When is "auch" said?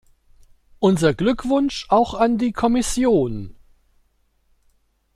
1.89-2.15